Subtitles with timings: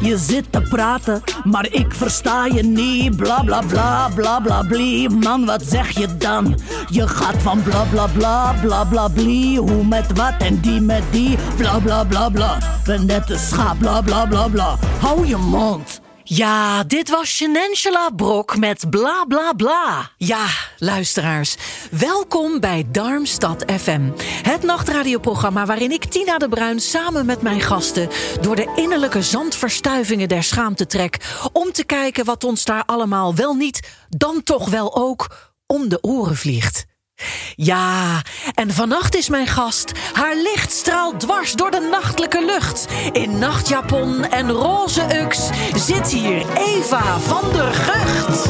[0.00, 3.16] Je zit te praten, maar ik versta je niet.
[3.16, 5.10] Bla bla bla bla bla blie.
[5.10, 6.58] Man, wat zeg je dan?
[6.88, 9.58] Je gaat van bla bla bla bla bla blie.
[9.58, 11.38] Hoe met wat en die met die.
[11.56, 12.58] Bla bla bla bla.
[12.84, 14.76] Ben net een schaap, bla bla bla bla.
[15.00, 16.00] Hou je mond.
[16.32, 20.10] Ja, dit was Shenenshala Brok met bla bla bla.
[20.16, 20.46] Ja,
[20.78, 21.56] luisteraars,
[21.90, 24.10] welkom bij Darmstad FM.
[24.42, 28.08] Het nachtradioprogramma waarin ik Tina de Bruin samen met mijn gasten...
[28.40, 31.38] door de innerlijke zandverstuivingen der schaamte trek...
[31.52, 36.02] om te kijken wat ons daar allemaal wel niet, dan toch wel ook om de
[36.02, 36.89] oren vliegt.
[37.56, 38.22] Ja,
[38.54, 39.92] en vannacht is mijn gast.
[40.12, 42.86] Haar licht straalt dwars door de nachtelijke lucht.
[43.12, 48.48] In nachtjapon en roze ux zit hier Eva van der Gucht.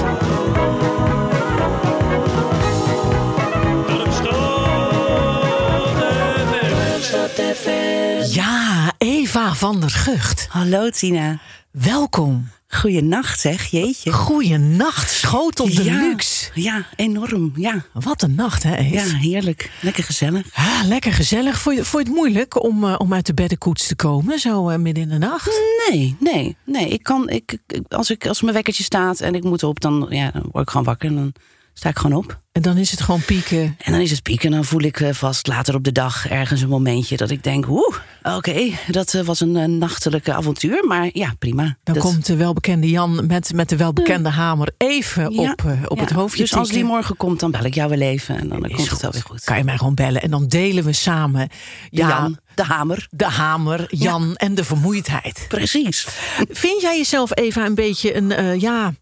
[8.33, 10.47] Ja, Eva van der Gucht.
[10.51, 11.39] Hallo Tina.
[11.71, 12.60] Welkom.
[12.73, 14.13] Goeienacht zeg, jeetje.
[14.13, 15.75] Goeienacht, schotel Ja.
[15.83, 16.51] deluxe.
[16.55, 17.53] Ja, enorm.
[17.55, 17.85] Ja.
[17.93, 19.71] Wat een nacht, hè, ja, heerlijk.
[19.81, 20.47] Lekker gezellig.
[20.55, 21.59] Ah, lekker gezellig.
[21.61, 24.69] Vond je, vond je het moeilijk om, eh, om uit de beddenkoets te komen, zo
[24.69, 25.61] eh, midden in de nacht?
[25.89, 26.89] Nee, nee, nee.
[26.89, 30.31] Ik kan, ik- als, ik, als mijn wekkertje staat en ik moet op, dan, ja,
[30.31, 31.33] dan word ik gewoon wakker en dan
[31.81, 32.41] sta ik gewoon op.
[32.53, 33.77] En dan is het gewoon pieken.
[33.79, 36.29] En dan is het pieken en dan voel ik eh, vast later op de dag
[36.29, 40.85] ergens een momentje dat ik denk, oeh, oké, dat eh, was een nachtelijke avontuur.
[40.87, 41.63] Maar ja, prima.
[41.83, 45.73] Dan Dat- komt de welbekende Jan met, met de welbekende hamer even Ja, op, eh,
[45.89, 46.03] op ja.
[46.03, 48.65] het hoofdje Dus als die morgen komt, dan bel ik jou wel even en dan,
[48.65, 49.01] Is komt het goed.
[49.01, 49.45] wel weer goed.
[49.45, 51.49] Kan je mij gewoon bellen en dan delen we samen
[51.91, 53.07] ja, Jan, de hamer.
[53.11, 55.45] de hamer, Jan en de vermoeidheid.
[55.49, 56.07] Precies.
[56.49, 58.93] Vind jij jezelf, Eva, een beetje een ja,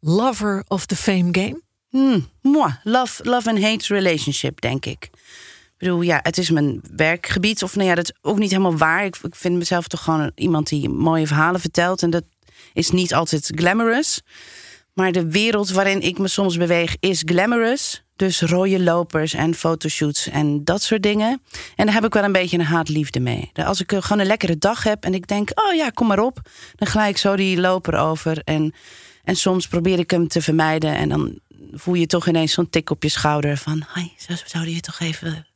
[0.00, 1.62] lover of the fame game?
[1.94, 5.04] Hmm, moi, love, love and hate relationship, denk ik.
[5.04, 5.10] Ik
[5.78, 7.62] bedoel, ja, het is mijn werkgebied.
[7.62, 9.04] Of nou ja, dat is ook niet helemaal waar.
[9.04, 12.02] Ik, ik vind mezelf toch gewoon iemand die mooie verhalen vertelt.
[12.02, 12.24] En dat
[12.72, 14.20] is niet altijd glamorous.
[14.92, 18.04] Maar de wereld waarin ik me soms beweeg is glamorous.
[18.16, 21.42] Dus rode lopers en fotoshoots en dat soort dingen.
[21.76, 23.50] En daar heb ik wel een beetje een haatliefde mee.
[23.52, 26.18] Als ik eh, gewoon een lekkere dag heb en ik denk, oh ja, kom maar
[26.18, 26.40] op.
[26.74, 28.40] Dan glijd ik zo die loper over.
[28.44, 28.74] En,
[29.24, 30.94] en soms probeer ik hem te vermijden.
[30.94, 33.84] En dan voel je toch ineens zo'n tik op je schouder van...
[33.94, 35.46] Hi, zou- zouden je toch even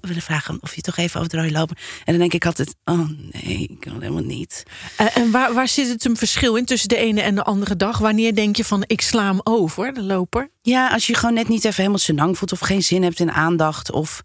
[0.00, 1.76] willen vragen of je toch even over de rode loper...
[1.98, 4.62] En dan denk ik altijd, oh nee, ik kan helemaal niet.
[4.96, 7.76] En, en waar, waar zit het een verschil in tussen de ene en de andere
[7.76, 7.98] dag?
[7.98, 10.50] Wanneer denk je van ik sla hem over, de loper?
[10.62, 12.52] Ja, als je gewoon net niet even helemaal senang voelt...
[12.52, 14.22] of geen zin hebt in aandacht of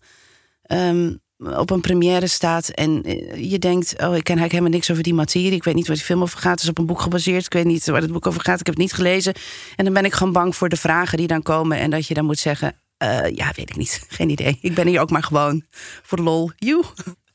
[0.63, 1.13] ehm,
[1.47, 2.69] op een première staat...
[2.69, 5.51] en eh, je denkt, oh, ik ken eigenlijk helemaal niks over die materie...
[5.51, 7.45] ik weet niet waar die film over gaat, het is op een boek gebaseerd...
[7.45, 9.33] ik weet niet waar het boek over gaat, ik heb het niet gelezen...
[9.75, 11.77] en dan ben ik gewoon bang voor de vragen die dan komen...
[11.77, 14.57] en dat je dan moet zeggen, eh, ja, weet ik niet, geen idee.
[14.61, 15.63] Ik ben hier ook maar gewoon
[16.01, 16.51] voor lol.
[16.55, 16.83] Joe.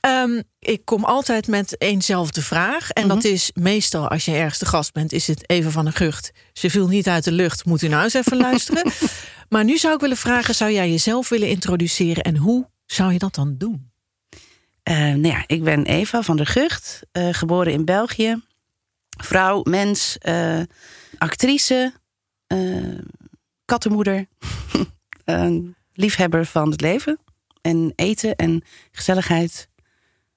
[0.00, 2.90] Ehm, ik kom altijd met éénzelfde vraag.
[2.90, 5.92] En dat is meestal als je ergens de gast bent, is het even van een
[5.92, 6.32] gucht.
[6.52, 8.92] Ze viel niet uit de lucht, moet u nou eens even luisteren.
[9.48, 13.18] Maar nu zou ik willen vragen, zou jij jezelf willen introduceren en hoe zou je
[13.18, 13.90] dat dan doen?
[14.88, 18.42] Eh, nou ja, ik ben Eva van der Gucht, eh, geboren in België.
[19.08, 20.60] Vrouw, mens, eh,
[21.18, 21.92] actrice,
[23.64, 24.26] kattenmoeder,
[25.92, 27.18] liefhebber van het leven.
[27.60, 28.62] En eten en
[28.92, 29.68] gezelligheid.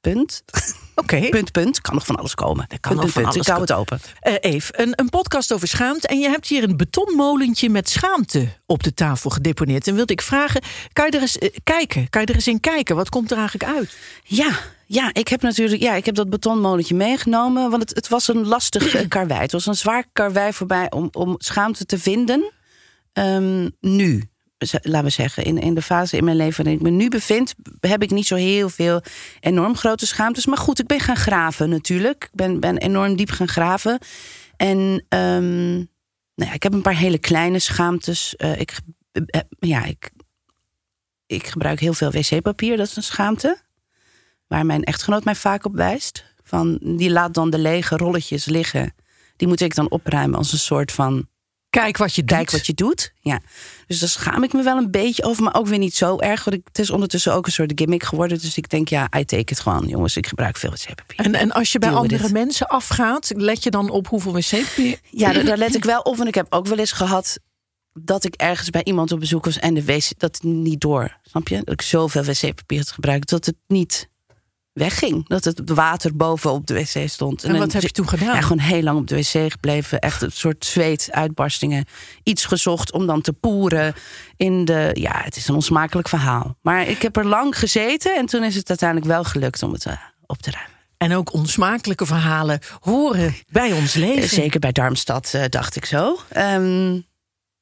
[0.01, 0.43] Punt.
[1.01, 1.29] Oké.
[1.29, 1.81] Punt, punt.
[1.81, 2.67] Kan nog van alles komen.
[2.67, 3.33] kan punt, nog van punt.
[3.33, 3.99] alles Ik hou het open.
[4.19, 6.07] Eh, Eve, een, een podcast over schaamte.
[6.07, 9.87] En je hebt hier een betonmolentje met schaamte op de tafel gedeponeerd.
[9.87, 10.61] En wilde ik vragen,
[10.93, 12.09] kan je er eens eh, kijken?
[12.09, 12.95] Kan je er eens in kijken?
[12.95, 13.97] Wat komt er eigenlijk uit?
[14.23, 17.69] Ja, ja, ik heb natuurlijk ja, ik heb dat betonmolentje meegenomen.
[17.69, 19.41] Want het, het was een lastig eh, karwei.
[19.41, 22.51] Het was een zwaar karwei voorbij om, om schaamte te vinden.
[23.13, 24.30] Ehm, nu,
[24.81, 27.55] laten we zeggen, in, in de fase in mijn leven waarin ik me nu bevind,
[27.79, 29.01] heb ik niet zo heel veel
[29.39, 30.45] enorm grote schaamtes.
[30.45, 32.23] Maar goed, ik ben gaan graven natuurlijk.
[32.23, 33.99] Ik ben, ben enorm diep gaan graven.
[34.57, 35.73] En ehm,
[36.35, 38.35] nou ja, ik heb een paar hele kleine schaamtes.
[38.35, 38.79] Eh, ik,
[39.11, 40.11] eh, ja, ik,
[41.25, 43.57] ik gebruik heel veel wc-papier, dat is een schaamte
[44.51, 46.25] waar mijn echtgenoot mij vaak op wijst.
[46.43, 48.93] Van, die laat dan de lege rolletjes liggen.
[49.35, 51.27] Die moet ik dan opruimen als een soort van...
[51.71, 52.37] Kijk wat je doet.
[52.37, 53.13] Kijk wat je doet.
[53.19, 53.39] Ja.
[53.87, 55.43] Dus daar schaam ik me wel een beetje over.
[55.43, 56.43] Maar ook weer niet zo erg.
[56.43, 58.39] Want het is ondertussen ook een soort gimmick geworden.
[58.39, 59.87] Dus ik denk, ja, I take it gewoon.
[59.87, 61.25] Jongens, ik gebruik veel wc-papier.
[61.25, 64.99] En, en als je bij andere mensen afgaat, let je dan op hoeveel wc-papier?
[65.09, 66.19] Ja, daar, daar let ik wel op.
[66.19, 67.39] En ik heb ook wel eens gehad
[67.93, 71.17] dat ik ergens bij iemand op bezoek was en de wc dat niet door.
[71.21, 71.55] Snap je?
[71.55, 74.09] Dat ik zoveel wc-papier had gebruikt dat het niet
[74.73, 75.27] wegging.
[75.27, 77.43] Dat het water boven op de wc stond.
[77.43, 78.35] En, wat heb je toen gedaan?
[78.35, 79.99] Ja, gewoon heel lang op de wc gebleven.
[79.99, 81.85] Echt een soort zweetuitbarstingen.
[82.23, 83.93] Iets gezocht om dan te poeren
[84.35, 84.89] in de...
[84.93, 86.57] Ja, het is een onsmakelijk verhaal.
[86.61, 89.85] Maar ik heb er lang gezeten en toen is het uiteindelijk wel gelukt om het
[89.85, 89.93] uh,
[90.25, 90.75] op te ruimen.
[90.97, 94.29] En ook onsmakelijke verhalen horen bij ons leven.
[94.29, 96.17] Zeker bij Darmstad, uh, dacht ik zo.
[96.37, 97.05] Um,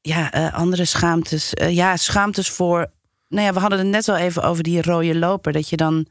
[0.02, 1.52] ja, uh, andere schaamtes.
[1.70, 2.92] ja, schaamtes voor...
[3.28, 5.52] Nou ja, we hadden het net al even over die rode loper.
[5.52, 6.08] Dat je dan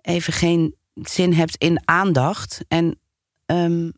[0.00, 2.60] even geen zin hebt in aandacht.
[2.68, 3.00] En
[3.46, 3.92] um,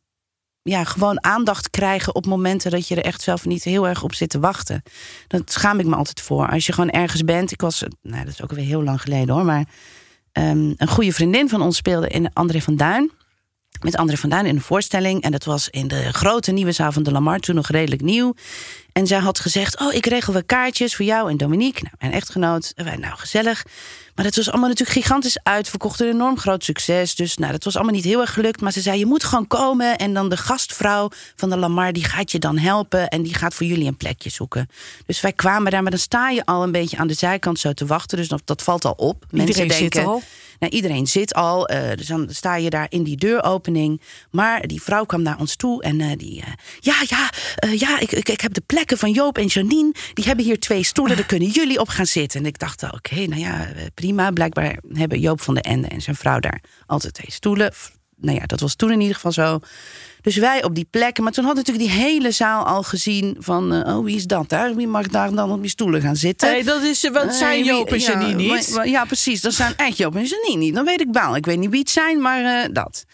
[0.62, 4.14] ja, gewoon aandacht krijgen op momenten dat je er echt zelf niet heel erg op
[4.14, 4.82] zit te wachten.
[5.26, 6.48] Dat schaam ik me altijd voor.
[6.48, 7.52] Als je gewoon ergens bent.
[7.52, 9.44] Ik was, nou, dat is ook weer heel lang geleden hoor.
[9.44, 9.64] Maar
[10.32, 13.10] um, een goede vriendin van ons speelde in André van Duin.
[13.80, 15.22] Met André van Duin in een voorstelling.
[15.22, 18.34] En dat was in de grote nieuwe zaal van de Lamar, toen nog redelijk nieuw.
[18.92, 22.12] En zij had gezegd: Oh, ik regel wel kaartjes voor jou en Dominique, nou, mijn
[22.12, 22.72] echtgenoot.
[22.76, 23.64] En wij, nou, gezellig.
[24.14, 26.00] Maar het was allemaal natuurlijk gigantisch uitverkocht.
[26.00, 27.14] Een enorm groot succes.
[27.14, 28.60] Dus nou, dat was allemaal niet heel erg gelukt.
[28.60, 29.98] Maar ze zei, je moet gewoon komen.
[29.98, 33.08] En dan de gastvrouw van de Lamar, die gaat je dan helpen.
[33.08, 34.68] En die gaat voor jullie een plekje zoeken.
[35.06, 35.82] Dus wij kwamen daar.
[35.82, 38.18] Maar dan sta je al een beetje aan de zijkant zo te wachten.
[38.18, 39.24] Dus dat, dat valt al op.
[39.30, 40.22] Iedereen Mensen denken, zit al.
[40.60, 41.70] Nou, iedereen zit al.
[41.72, 44.00] Uh, dus dan sta je daar in die deuropening.
[44.30, 45.82] Maar die vrouw kwam naar ons toe.
[45.82, 46.46] En uh, die, uh,
[46.80, 47.30] ja, ja,
[47.70, 49.94] ja ik, ik, ik heb de plekken van Joop en Janine.
[50.14, 51.16] Die hebben hier twee stoelen.
[51.16, 52.40] Daar kunnen jullie op gaan zitten.
[52.40, 54.30] En ik dacht, oké, nou ja, prima.
[54.30, 57.72] Blijkbaar hebben Joop van de Ende en zijn vrouw daar altijd twee stoelen.
[58.20, 59.60] Nou ja, dat was toen in ieder geval zo.
[60.20, 61.24] Dus wij op die plekken.
[61.24, 63.74] Maar toen had natuurlijk die hele zaal al gezien van...
[63.74, 64.74] Uh, oh, wie is dat daar?
[64.74, 66.48] Wie mag daar dan op die stoelen gaan zitten?
[66.48, 68.72] Hey, dat is, wat zijn Joop en Janine niet?
[68.74, 69.40] Ja, ja, precies.
[69.40, 70.74] Dat zijn echt Joop en Janine niet.
[70.74, 71.36] Dan weet ik wel.
[71.36, 73.04] Ik weet niet wie het zijn, maar uh, dat.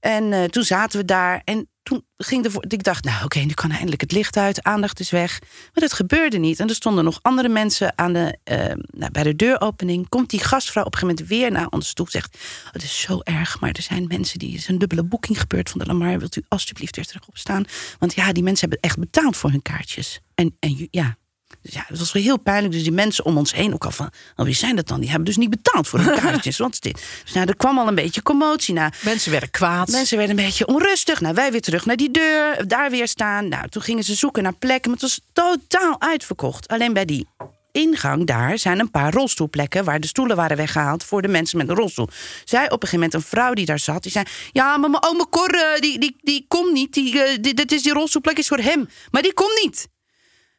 [0.00, 1.42] En uh, toen zaten we daar.
[1.44, 2.64] En toen ging voor.
[2.68, 5.38] Ik dacht, nou oké, nu kan eindelijk het licht uit, aandacht is weg.
[5.40, 6.60] Maar dat gebeurde niet.
[6.60, 8.56] En er stonden nog andere mensen aan de, uh,
[8.86, 10.08] nou, bij de deuropening.
[10.08, 12.10] Komt die gastvrouw op een gegeven moment weer naar ons toe.
[12.10, 12.38] Zegt:
[12.72, 14.50] Het is zo erg, maar er zijn mensen die.
[14.50, 16.18] Er is een dubbele boeking gebeurd van de Lamar.
[16.18, 17.64] Wilt u alsjeblieft weer terug opstaan?
[17.98, 20.20] Want ja, die mensen hebben echt betaald voor hun kaartjes.
[20.34, 21.16] En, en ja,
[21.62, 22.72] dus ja, het was wel heel pijnlijk.
[22.72, 25.00] Dus die mensen om ons heen ook al van, oh, wie zijn dat dan?
[25.00, 26.58] Die hebben dus niet betaald voor hun kaartjes.
[26.58, 27.04] Wat is dit?
[27.24, 28.74] Dus nou, er kwam al een beetje commotie.
[28.74, 29.88] Nou, mensen werden kwaad.
[29.88, 31.20] Mensen werden een beetje onrustig.
[31.20, 33.48] Nou, wij weer terug naar die deur, daar weer staan.
[33.48, 36.68] Nou, toen gingen ze zoeken naar plekken, maar het was totaal uitverkocht.
[36.68, 37.26] Alleen bij die
[37.72, 41.68] ingang daar zijn een paar rolstoelplekken waar de stoelen waren weggehaald voor de mensen met
[41.68, 42.08] een rolstoel.
[42.44, 45.04] Zij op een gegeven moment een vrouw die daar zat, die zei: Ja, maar mijn
[45.04, 46.96] oma Cor, die, die, die komt niet.
[46.96, 48.88] Uh, die, dit is die rolstoelplek is voor hem.
[49.10, 49.88] Maar die komt niet.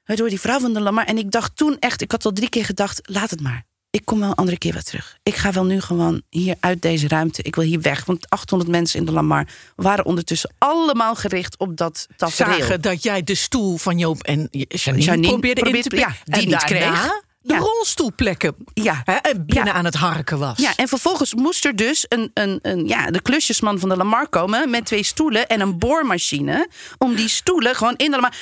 [0.06, 1.06] Waardoor die vrouw van de Lamar.
[1.06, 3.66] En ik dacht toen echt, ik had al drie keer gedacht: laat het maar.
[3.90, 5.18] Ik kom wel een andere keer weer terug.
[5.24, 7.42] Ik ga wel nu gewoon hier uit deze ruimte.
[7.42, 8.06] Ik wil hier weg.
[8.06, 12.54] Want 800 mensen in de Lamar waren ondertussen allemaal gericht op dat tafereel.
[12.54, 16.42] Zagen dat jij de stoel van Joop en Janine, Janine probeerde, in te Ja, die
[16.42, 17.60] en niet kreeg de ja.
[17.60, 19.02] rolstoelplekken ja.
[19.06, 19.74] Hè, binnen ja.
[19.74, 20.58] aan het harken was.
[20.58, 24.28] Ja, en vervolgens moest er dus een, een, een, ja, de klusjesman van de Lamar
[24.30, 26.68] komen met twee stoelen en een boormachine.
[26.98, 28.34] Om die stoelen gewoon in de Lamar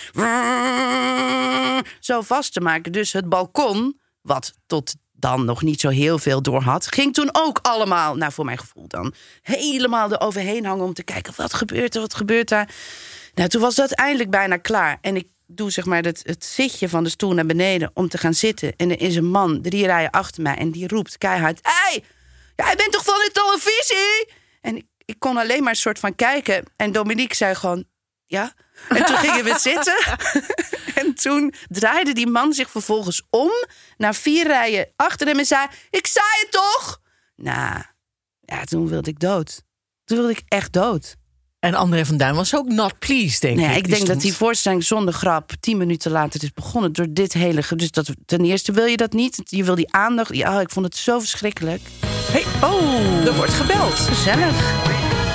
[2.00, 2.92] zo vast te maken.
[2.92, 7.30] Dus het balkon, wat tot dan nog niet zo heel veel door had, ging toen
[7.31, 11.96] ook allemaal, nou voor mijn gevoel dan, helemaal eroverheen hangen om te kijken wat gebeurt
[11.96, 12.69] er, wat gebeurt daar.
[13.34, 14.98] Nou, toen was dat eindelijk bijna klaar.
[15.01, 18.18] En ik doe zeg maar het, het zitje van de stoel naar beneden om te
[18.18, 18.75] gaan zitten.
[18.75, 22.04] En er is een man drie rijen achter mij en die roept keihard: Hé, hey,
[22.56, 24.34] jij bent toch van de televisie?
[24.62, 26.65] En ik, ik kon alleen maar een soort van kijken.
[26.75, 27.86] En Dominique zei gewoon:
[28.25, 28.53] Ja.
[28.89, 29.98] En toen gingen we zitten.
[31.03, 33.51] en toen draaide die man zich vervolgens om
[33.98, 37.01] naar vier rijen achter hem en zei: Ik zei het toch?
[37.36, 37.84] Nou,
[38.39, 39.63] ja, toen wilde ik dood.
[40.03, 41.15] Toen wilde ik echt dood.
[41.60, 43.78] En André van Duin was ook not pleased, denk nee, ik.
[43.78, 47.63] Ik denk dat die voorstelling zonder grap tien minuten later is begonnen door dit hele.
[47.75, 49.42] Dus dat, ten eerste wil je dat niet.
[49.44, 50.36] Je wil die aandacht.
[50.36, 51.82] Ja, oh, ik vond het zo verschrikkelijk.
[52.32, 53.94] Hey, oh, er wordt gebeld.
[53.94, 54.84] Gezellig.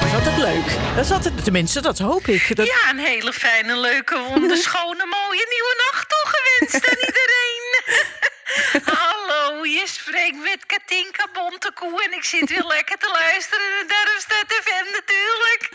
[0.00, 0.78] Dat is altijd leuk.
[0.94, 2.56] Dat is altijd, tenminste, dat hoop ik.
[2.56, 2.66] Dat...
[2.66, 8.33] Ja, een hele fijne, leuke, wonderschone, mooie nieuwe nacht toegewenst aan iedereen.
[8.94, 14.60] Hallo, je spreekt met Katinka Bontekoe en ik zit weer lekker te luisteren naar Darmstad
[14.62, 15.68] FM natuurlijk.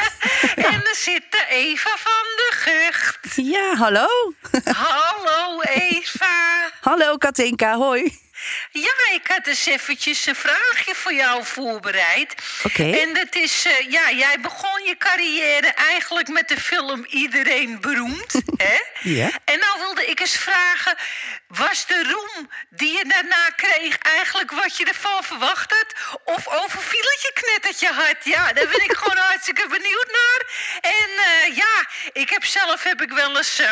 [0.56, 3.36] En er zit de Eva van de Gucht.
[3.36, 4.08] Ja, hallo.
[4.64, 6.72] Hallo Eva.
[6.82, 8.20] Hallo Katinka, hoi.
[8.72, 12.34] Ja, ik had dus eventjes een vraagje voor jou voorbereid.
[12.64, 12.92] Oké.
[12.92, 18.34] En dat is, uh, ja, jij begon je carrière eigenlijk met de film Iedereen Beroemd.
[18.68, 18.80] hè?
[19.00, 19.32] Ja.
[19.46, 20.96] En nou wilde ik eens vragen,
[21.48, 26.20] was de roem die je daarna kreeg eigenlijk wat je ervan verwacht had?
[26.24, 28.26] Of overviel het je knettertje hard?
[28.26, 30.42] Ja, daar ben ik gewoon hartstikke benieuwd naar.
[30.82, 33.60] En uh, ja, ik heb zelf heb ik wel eens...
[33.60, 33.72] Uh,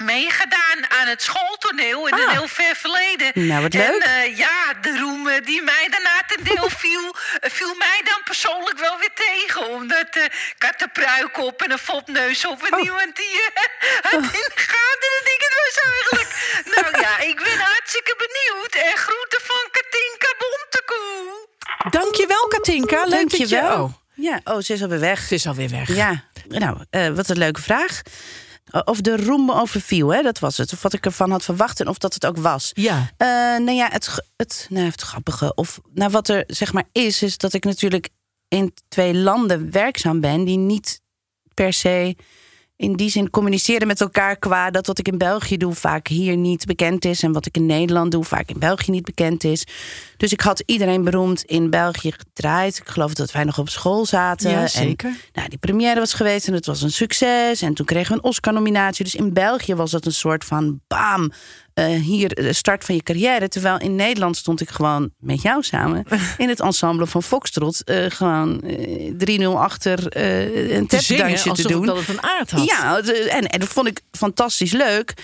[0.00, 2.20] meegedaan aan het schooltoneel in Ah.
[2.20, 3.30] een heel ver verleden.
[3.34, 3.82] Nou, wat leuk.
[3.88, 8.20] En eh, ja, de roem die mij daarna ten deel viel, eh, viel mij dan
[8.24, 9.68] persoonlijk wel weer tegen.
[9.68, 12.80] Omdat eh, ik had de pruik op en een fopneus op en Oh.
[12.82, 13.62] niemand die eh,
[14.10, 16.30] had in de gaten dat ik het was eigenlijk.
[16.74, 18.74] nou ja, ik ben hartstikke benieuwd.
[18.90, 21.48] En groeten van Katinka Bontekoe.
[21.90, 23.04] Dankjewel, Katinka.
[23.04, 23.46] Leuk dat je...
[23.46, 23.82] Dankjewel.
[23.84, 25.20] Oh, Ja, oh, ze is alweer weg.
[25.20, 25.88] ze is alweer weg.
[25.88, 28.00] Ja, nou, eh, wat een leuke vraag.
[28.84, 30.22] Of de roem overviel, hè?
[30.22, 30.72] dat was het.
[30.72, 32.70] Of wat ik ervan had verwacht en of dat het ook was.
[32.74, 33.10] Ja.
[33.16, 33.26] Eh,
[33.64, 35.54] nou ja, het, het, nou, het grappige.
[35.54, 38.08] Of nou, wat er zeg maar is, is dat ik natuurlijk
[38.48, 41.00] in twee landen werkzaam ben die niet
[41.54, 42.16] per se
[42.80, 46.36] in die zin communiceren met elkaar qua dat wat ik in België doe vaak hier
[46.36, 49.66] niet bekend is en wat ik in Nederland doe vaak in België niet bekend is.
[50.20, 52.76] Dus ik had iedereen beroemd in België gedraaid.
[52.78, 54.50] Ik geloof dat wij nog op school zaten.
[54.50, 55.12] Ja, En, zeker.
[55.32, 57.62] nou, die première was geweest en het was een succes.
[57.62, 59.04] En toen kregen we een Oscar-nominatie.
[59.04, 61.32] Dus in België was dat een soort van bam.
[61.74, 63.48] eh, hier de start van je carrière.
[63.48, 66.04] Terwijl in Nederland stond ik gewoon met jou samen
[66.38, 67.84] in het ensemble van Foxtrot.
[67.84, 71.86] eh, gewoon eh, 3-0 achter eh een Te zingen tapdansje te alsof doen.
[71.86, 72.64] dat het een aard had.
[72.64, 75.14] Ja, eh, en, en dat vond ik fantastisch leuk.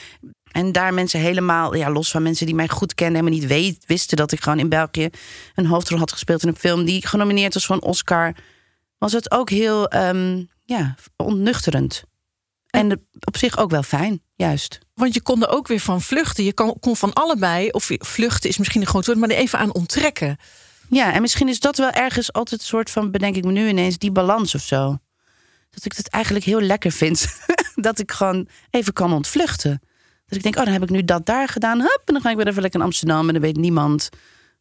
[0.56, 3.84] En daar mensen helemaal, ja, los van mensen die mij goed kennen, helemaal niet weet,
[3.86, 5.08] wisten dat ik gewoon in België
[5.54, 8.34] een hoofdrol had gespeeld in een film die genomineerd was voor een Oscar,
[8.98, 12.04] was het ook heel, ehm, ja, ontnuchterend.
[12.70, 14.78] En de- op zich ook wel fijn, juist.
[14.94, 16.44] Want je kon er ook weer van vluchten.
[16.44, 19.58] Je kon, kon van allebei, of vluchten is misschien een groot woord, maar er even
[19.58, 20.36] aan onttrekken.
[20.90, 23.68] Ja, en misschien is dat wel ergens altijd een soort van, bedenk ik me nu
[23.68, 24.98] ineens, die balans of zo.
[25.70, 27.26] Dat ik het eigenlijk heel lekker vind.
[27.74, 29.80] dat ik gewoon even kan ontvluchten.
[30.26, 31.80] Dat ik denk, oh, dan heb ik nu dat daar gedaan.
[31.80, 33.26] Hup, en dan ga ik weer even lekker in Amsterdam.
[33.26, 34.08] En dan weet niemand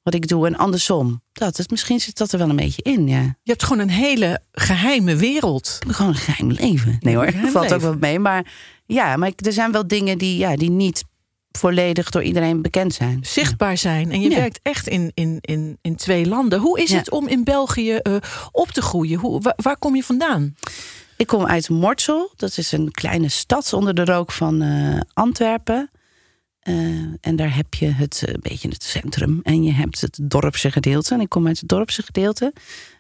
[0.04, 0.48] wat ik doe.
[0.48, 1.22] En andersom.
[1.34, 3.22] Dat, het, misschien zit dat er wel een beetje in, ja.
[3.22, 5.80] Je hebt gewoon een hele geheime wereld.
[5.88, 6.98] Gewoon een geheim leven.
[7.00, 8.20] Nee hoor, valt ook wel mee.
[8.20, 8.52] Maar
[8.86, 11.04] ja, maar ik- er zijn wel dingen die, ja, die niet
[11.52, 13.20] volledig door iedereen bekend zijn.
[13.22, 14.12] Zichtbaar zijn.
[14.12, 14.36] En je Ja.
[14.36, 16.60] werkt echt in, in, in, in twee landen.
[16.60, 16.98] Hoe is Ja.
[16.98, 18.16] het om in België eh,
[18.52, 19.20] op te groeien?
[19.20, 20.56] Hoe, waar, waar kom je vandaan?
[21.18, 22.32] Ik kom uit Mortsel.
[22.36, 25.92] Dat is een kleine stad onder de rook van eh, Antwerpen.
[26.60, 26.76] Eh,
[27.22, 29.40] en daar heb je het eh, een beetje het centrum.
[29.44, 31.14] En je hebt het dorpse gedeelte.
[31.14, 32.54] En ik kom uit het dorpse gedeelte.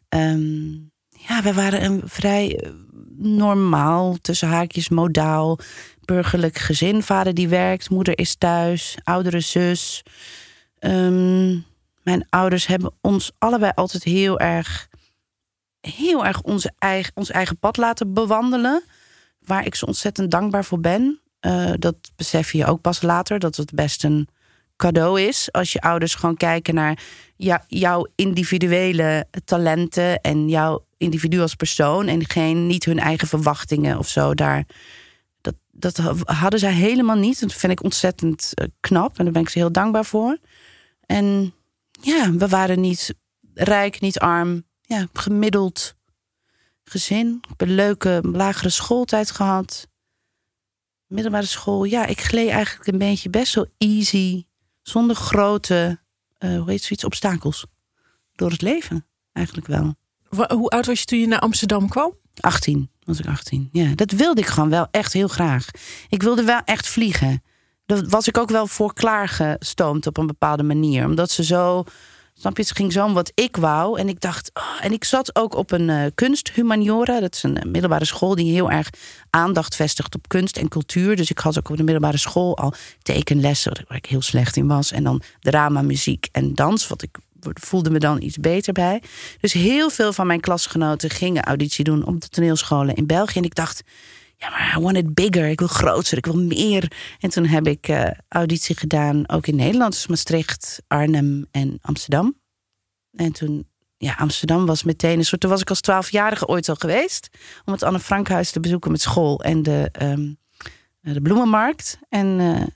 [0.09, 0.73] Ehm,
[1.09, 2.71] ja, we waren een vrij
[3.17, 5.59] normaal, tussen haakjes, modaal,
[6.05, 7.03] burgerlijk gezin.
[7.03, 10.03] Vader die werkt, moeder is thuis, oudere zus.
[10.79, 11.59] Ehm,
[12.03, 14.87] mijn ouders hebben ons allebei altijd heel erg
[15.87, 18.83] heel erg onze eigen, ons eigen pad laten bewandelen.
[19.39, 21.19] Waar ik ze ontzettend dankbaar voor ben.
[21.39, 23.39] Eh, dat besef je ook pas later.
[23.39, 24.27] Dat het best een
[24.75, 25.51] cadeau is.
[25.51, 26.99] Als je ouders gewoon kijken naar
[27.35, 30.21] jou- jouw individuele talenten.
[30.21, 32.07] En jouw individu als persoon.
[32.07, 34.33] En geen, niet hun eigen verwachtingen of zo.
[34.33, 34.65] Daar,
[35.41, 37.39] dat, dat hadden zij helemaal niet.
[37.39, 39.17] Dat vind ik ontzettend eh, knap.
[39.17, 40.37] En daar ben ik ze heel dankbaar voor.
[41.05, 41.53] En
[42.01, 43.13] ja, we waren niet
[43.53, 44.63] rijk, niet arm.
[44.87, 45.95] Ja, gemiddeld
[46.83, 47.37] gezin.
[47.41, 49.87] Ik heb een leuke lagere schooltijd gehad.
[51.07, 51.83] Middelbare school.
[51.83, 54.45] Ja, ik gleed eigenlijk een beetje best wel easy.
[54.81, 55.99] Zonder grote,
[56.37, 57.65] eh, hoe heet zoiets, obstakels.
[58.31, 59.95] Door het leven, eigenlijk wel.
[60.47, 62.17] Hoe oud was je toen je naar Amsterdam kwam?
[62.39, 63.69] 18 was ik 18.
[63.71, 65.67] Ja, dat wilde ik gewoon wel echt heel graag.
[66.09, 67.43] Ik wilde wel echt vliegen.
[67.85, 71.05] Daar was ik ook wel voor klaargestoomd op een bepaalde manier.
[71.05, 71.83] Omdat ze zo.
[72.39, 73.99] Snap je, het ging zo om wat ik wou.
[73.99, 74.51] En ik dacht.
[74.53, 77.19] oh, en ik zat ook op een eh kunsthumaniora.
[77.19, 78.89] Dat is een eh, middelbare school die heel erg
[79.29, 81.15] aandacht vestigt op kunst en cultuur.
[81.15, 84.67] Dus ik had ook op de middelbare school al tekenlessen, waar ik heel slecht in
[84.67, 84.91] was.
[84.91, 86.87] En dan drama, muziek en dans.
[86.87, 87.17] Wat ik
[87.53, 89.01] voelde me dan iets beter bij.
[89.39, 93.37] Dus heel veel van mijn klasgenoten gingen auditie doen op de toneelscholen in België.
[93.37, 93.83] En ik dacht,
[94.37, 95.47] ja, maar I want it bigger.
[95.47, 96.91] Ik wil groter, ik wil meer.
[97.19, 99.93] En toen heb ik eh, auditie gedaan, ook in Nederland.
[99.93, 102.39] Dus Maastricht, Arnhem en Amsterdam.
[103.11, 105.41] En toen, ja, Amsterdam was meteen een soort...
[105.41, 107.29] Toen was ik als twaalfjarige ooit al geweest.
[107.65, 110.33] Om het Anne Frankhuis te bezoeken met school en de, ehm,
[110.99, 111.99] de bloemenmarkt.
[112.09, 112.67] En eh,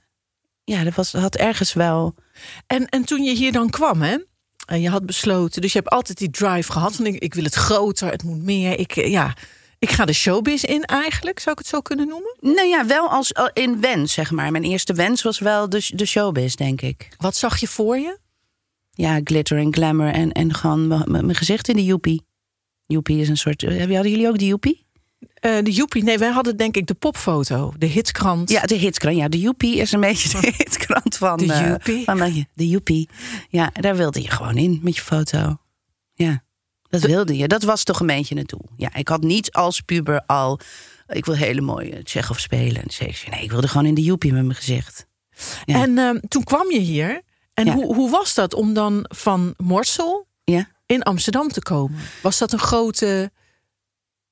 [0.64, 2.14] ja, dat was, had ergens wel...
[2.66, 4.16] En, en toen je hier dan kwam, hè?
[4.66, 7.44] En je had besloten, dus je hebt altijd die drive gehad van ik, ik wil
[7.44, 8.78] het groter, het moet meer.
[8.78, 9.34] Ik, ja,
[9.80, 12.36] ik ga de showbiz in eigenlijk, zou ik het zo kunnen noemen?
[12.40, 14.50] Nou ja, wel als eh, in wens, zeg maar.
[14.50, 17.08] Mijn eerste wens was wel de, de showbiz, denk ik.
[17.16, 18.18] Wat zag je voor je?
[18.90, 22.22] Ja, glitter en glamour en, en gewoon mijn gezicht in de joepie.
[22.86, 23.62] Joepie is een soort...
[23.62, 24.86] eh, Hadden jullie ook de joepie?
[25.34, 28.50] Eh, de Joepie, nee, wij hadden denk ik de popfoto, de hitskrant.
[28.50, 29.16] Ja, de hitskrant.
[29.16, 31.36] Ja, de joepie is een beetje de hitkrant van...
[31.36, 32.04] De joepie.
[32.04, 33.08] van de, de joepie.
[33.48, 35.56] Ja, daar wilde je gewoon in met je foto.
[36.14, 36.42] Ja.
[36.90, 37.48] Dat wilde je.
[37.48, 38.68] Dat was toch een beetje het doel.
[38.76, 40.60] Ja, ik had niet als puber al...
[41.06, 42.82] Ik wil hele mooie Tsjechov spelen.
[42.82, 42.90] En
[43.30, 45.06] nee, ik wilde gewoon in de joepie met mijn gezicht.
[45.64, 45.82] Ja.
[45.82, 47.22] En ehm, toen kwam je hier.
[47.54, 47.72] En Ja.
[47.74, 50.68] hoe, hoe was dat om dan van Morsel Ja.
[50.86, 51.98] in Amsterdam te komen?
[52.22, 53.30] Was dat een grote,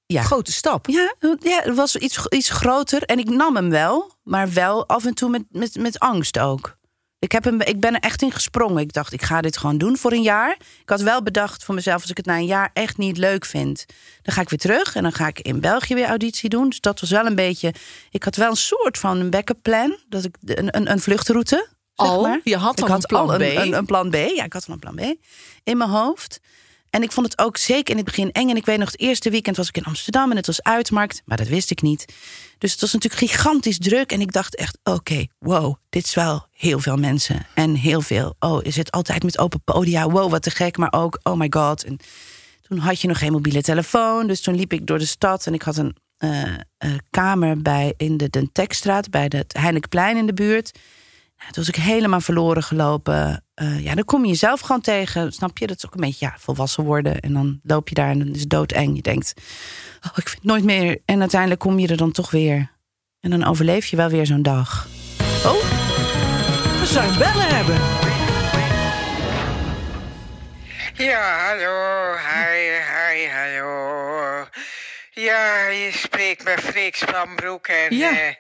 [0.07, 0.23] Ja.
[0.23, 0.87] grote stap?
[0.87, 3.03] Ja, ja, het was iets, iets groter.
[3.03, 6.77] En ik nam hem wel, maar wel af en toe met, met, met angst ook.
[7.19, 8.83] Ik, heb hem, ik ben er echt in gesprongen.
[8.83, 10.57] Ik dacht, ik ga dit gewoon doen voor een jaar.
[10.83, 13.45] Ik had wel bedacht voor mezelf, als ik het na een jaar echt niet leuk
[13.45, 13.85] vind,
[14.23, 14.95] dan ga ik weer terug.
[14.95, 16.69] En dan ga ik in België weer auditie doen.
[16.69, 17.75] Dus dat was wel een beetje.
[18.11, 19.99] Ik had wel een soort van een backup plan.
[20.09, 21.69] Dat ik een, een, een vluchtroute.
[21.95, 22.23] Zeg Al?
[22.23, 22.41] maar.
[22.45, 23.41] Je had ik al een plan al B?
[23.41, 24.15] Een, een, een plan B.
[24.15, 25.01] Ja, ik had al een plan B
[25.65, 26.41] in mijn hoofd.
[26.99, 28.49] En ik vond het ook zeker in het begin eng.
[28.49, 31.23] En ik weet nog, het eerste weekend was ik in Amsterdam en het was uitmarkt.
[31.25, 32.05] Maar dat wist ik niet.
[32.59, 34.13] Dus het was natuurlijk gigantisch druk.
[34.13, 37.47] En ik dacht echt, oké, wow, dit is wel heel veel mensen.
[37.55, 40.11] En heel veel, oh, is het altijd met open podia?
[40.11, 40.77] Wow, wat te gek.
[40.77, 41.85] Maar ook, oh my god.
[41.85, 41.99] En
[42.69, 44.27] toen had je nog geen mobiele telefoon.
[44.27, 46.43] Dus toen liep ik door de stad en ik had een eh,
[46.79, 49.11] eh, kamer bij, in de Den Tekstraat...
[49.11, 50.79] bij het Heinekplein in de buurt.
[51.39, 53.45] Toen was ik helemaal verloren gelopen.
[53.55, 55.33] Eh, ja, dan kom je jezelf gewoon tegen.
[55.33, 55.67] Snap je?
[55.67, 57.21] Dat is ook een beetje ja, volwassen worden.
[57.21, 58.97] En dan loop je daar en dan is het doodeng.
[58.97, 59.33] Je denkt,
[60.07, 60.99] oh, ik vind het nooit meer.
[61.05, 62.71] En uiteindelijk kom je er dan toch weer.
[63.21, 64.87] En dan overleef je wel weer zo'n dag.
[65.45, 65.63] Oh,
[66.81, 67.77] we zijn bellen hebben.
[70.95, 72.13] Ja, hallo.
[72.17, 74.47] Hi, hi, hallo.
[75.11, 77.97] Ja, je spreekt met Freek Spambroek en...
[77.97, 78.11] Ja.
[78.11, 78.35] eh,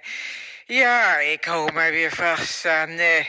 [0.68, 2.88] ja, ik hou me weer vast aan...
[2.98, 3.24] eh,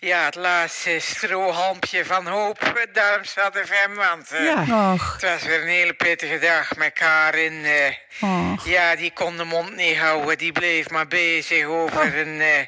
[0.00, 2.86] ja, het laatste strohalmpje van hoop.
[2.92, 4.30] Darmstad FM, want...
[4.32, 4.96] eh, Ja.
[5.12, 7.64] Het was weer een hele pittige dag met Karin.
[7.64, 8.66] eh, och.
[8.66, 10.38] ja, die kon de mond niet houden.
[10.38, 12.64] Die bleef maar bezig over een eh,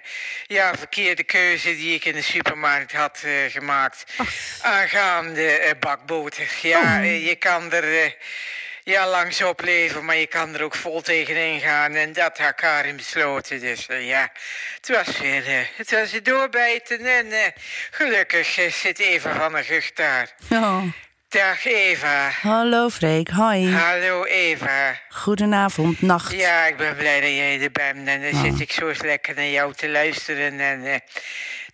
[0.47, 4.05] ja, verkeerde keuze die ik in de supermarkt had eh, gemaakt.
[4.63, 6.49] Aangaande eh, bakboter.
[6.63, 8.11] Ja, eh, je kan er eh,
[8.91, 11.95] ja, langs op leven, maar je kan er ook vol tegenin gaan.
[11.95, 13.61] En dat had Karin besloten.
[13.61, 14.33] Dus eh, ja,
[14.77, 16.99] het was weer eh, het was doorbijten.
[16.99, 17.47] En eh,
[17.91, 20.31] gelukkig zit Eva van der Gucht daar.
[20.51, 20.83] Oh.
[21.29, 22.31] Dag Eva.
[22.31, 23.73] Hallo Freek, hoi.
[23.73, 25.01] Hallo Eva.
[25.09, 26.33] Goedenavond, nacht.
[26.33, 28.09] Ja, ik ben blij dat jij er bent.
[28.09, 30.61] En dan zit ik zo eens lekker naar jou te luisteren.
[30.61, 31.03] En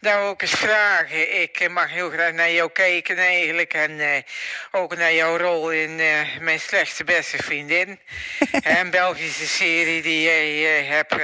[0.07, 1.41] nou ook eens vragen.
[1.43, 3.75] Ik eh, mag heel graag naar jou kijken eigenlijk.
[3.75, 4.23] En eh,
[4.71, 7.99] ook naar jouw rol in eh, Mijn Slechtste Beste Vriendin.
[8.79, 11.15] een Belgische serie die jij hebt...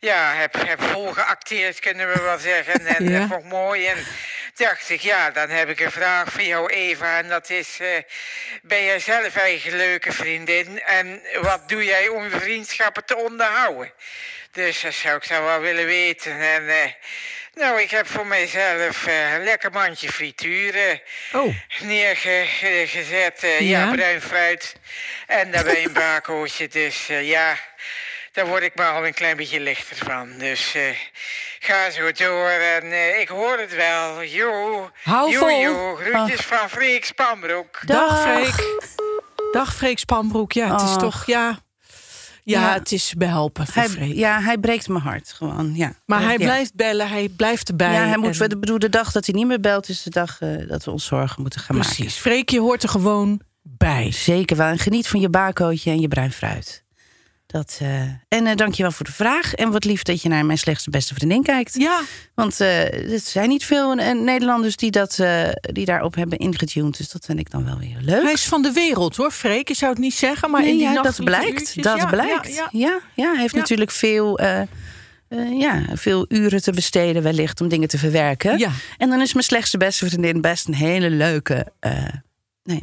[0.00, 2.86] ja, heb, heb volgeacteerd, kunnen we wel zeggen.
[2.86, 3.18] En Ja.
[3.18, 3.86] dat vond ik mooi.
[3.86, 4.06] En
[4.54, 7.18] dacht ik, ja, dan heb ik een vraag voor jou, Eva.
[7.18, 7.78] En dat is,
[8.62, 10.82] ben jij zelf eigenlijk een leuke vriendin?
[10.82, 13.92] En wat doe jij om je vriendschappen te onderhouden?
[14.52, 16.40] Dus dat zou ik zo wel willen weten.
[16.40, 16.94] En
[17.60, 21.00] nou, ik heb voor mijzelf eh, een lekker mandje frituren
[21.32, 23.42] Oh, neergezet.
[23.42, 23.84] eh, Ja.
[23.84, 23.90] ja.
[23.92, 24.76] bruin fruit.
[25.26, 26.68] En daarbij een bakootje.
[26.68, 27.56] Dus eh, ja,
[28.32, 30.38] daar word ik maar al een klein beetje lichter van.
[30.38, 30.82] Dus eh,
[31.60, 32.48] ga zo door.
[32.48, 34.22] En eh, ik hoor het wel.
[34.22, 34.90] Jo.
[35.02, 35.60] Hou jo, vol.
[35.60, 35.94] Jo.
[35.96, 37.78] Groetjes van Freek Spambroek.
[37.86, 38.22] dag Dag.
[38.22, 38.84] Freek.
[39.52, 40.52] Dag Freek Spanbroek.
[40.52, 40.98] Ja, het is Och.
[40.98, 41.58] toch, ja...
[42.48, 42.72] Ja, Ja.
[42.72, 45.74] het is behelpen Hij, ja, hij breekt mijn hart gewoon.
[45.74, 45.92] Ja.
[46.04, 46.36] Maar hij Ja.
[46.44, 47.92] blijft bellen, hij blijft erbij.
[47.92, 50.10] Ja, hij moet, en- ik bedoel, de dag dat hij niet meer belt, is de
[50.10, 51.94] dag eh, dat we ons zorgen moeten gaan maken.
[51.94, 52.16] Precies.
[52.16, 54.12] Freek, je hoort er gewoon bij.
[54.12, 54.66] Zeker wel.
[54.66, 56.84] En geniet van je bakootje en je bruin fruit.
[57.56, 59.54] Dat, eh, en eh dankjewel voor de vraag.
[59.54, 61.74] En wat lief dat je naar mijn slechtste beste vriendin kijkt.
[61.74, 62.00] Ja,
[62.34, 65.20] Want eh er zijn niet veel Nederlanders die, dat,
[65.60, 66.96] die daarop hebben ingetuned.
[66.96, 68.22] Dus dat vind ik dan wel weer leuk.
[68.22, 69.68] hij is van de wereld hoor, Freek.
[69.68, 71.58] Je zou het niet zeggen, maar Nee, in die ja, dat blijkt.
[71.60, 72.54] uurtjes, dat ja, blijkt.
[72.54, 73.30] ja, Ja, ja.
[73.32, 74.40] hij heeft natuurlijk veel,
[75.58, 78.58] ja, veel uren te besteden wellicht om dingen te verwerken.
[78.58, 78.70] Ja.
[78.98, 81.92] En dan is mijn slechtste beste vriendin best een hele leuke eh,
[82.62, 82.80] nou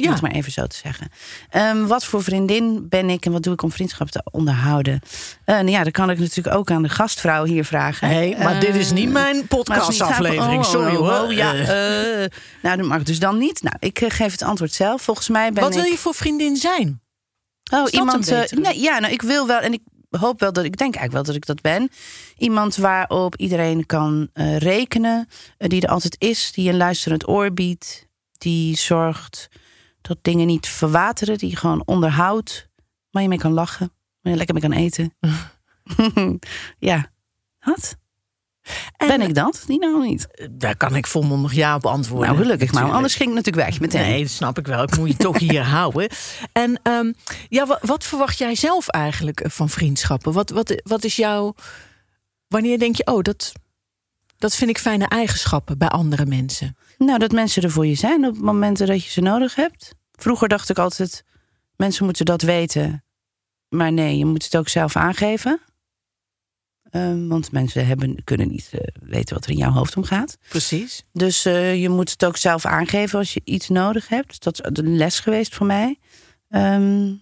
[0.00, 0.06] ja.
[0.06, 1.08] Om het maar even zo te zeggen.
[1.50, 5.00] Ehm, wat voor vriendin ben ik en wat doe ik om vriendschap te onderhouden?
[5.44, 8.08] Eh, nou ja, dat kan ik natuurlijk ook aan de gastvrouw hier vragen.
[8.08, 10.64] Nee, maar dit is niet Eh, mijn podcastaflevering.
[10.64, 11.26] oh, Sorry oh, hoor.
[11.28, 12.30] oh, ja, Eh, eh,
[12.62, 13.62] nou, dat mag dus dan niet.
[13.62, 15.02] Nou, ik geef het antwoord zelf.
[15.02, 15.80] Volgens mij ben wat ik...
[15.82, 17.00] wil je voor vriendin zijn?
[17.72, 18.50] Oh, iemand.
[18.50, 21.22] nee, ja, nou, ik wil wel en ik hoop wel dat ik denk eigenlijk wel
[21.22, 21.90] dat ik dat ben.
[22.36, 28.06] Iemand waarop iedereen kan rekenen, die er altijd is, die een luisterend oor biedt,
[28.38, 29.48] die zorgt
[30.00, 32.68] dat dingen niet verwateren, die je gewoon onderhoudt,
[33.10, 35.14] waar je mee kan lachen, waar je lekker mee kan eten.
[36.78, 37.10] ja,
[37.60, 37.98] wat?
[38.96, 39.62] En- ben ik dat?
[39.66, 40.48] Die nou niet.
[40.50, 42.28] Daar kan ik volmondig ja op antwoorden.
[42.28, 44.08] Nou, gelukkig maar, anders ging ik natuurlijk weg meteen.
[44.08, 44.82] Nee, dat snap ik wel.
[44.82, 46.08] Ik moet je toch hier houden.
[46.52, 47.12] En ehm,
[47.48, 50.32] ja, wat, wat verwacht jij zelf eigenlijk eh, van vriendschappen?
[50.32, 51.54] Wat, wat, wat is jouw.
[52.48, 53.52] Wanneer denk je, oh, dat,
[54.40, 56.76] dat vind ik fijne eigenschappen bij andere mensen?
[56.98, 59.94] Nou, dat mensen er voor je zijn op momenten dat je ze nodig hebt.
[60.12, 61.24] Vroeger dacht ik altijd,
[61.76, 63.04] mensen moeten dat weten.
[63.68, 65.60] Maar nee, je moet het ook zelf aangeven.
[66.90, 70.38] Ehm, want mensen hebben, kunnen niet eh, weten wat er in jouw hoofd omgaat.
[70.48, 71.04] Precies.
[71.12, 74.28] Dus eh, je moet het ook zelf aangeven als je iets nodig hebt.
[74.28, 75.98] Dus dat is een les geweest voor mij.
[76.48, 77.12] Ehm,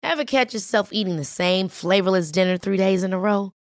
[0.00, 3.52] Ever catch yourself eating the same flavorless dinner three days in a row?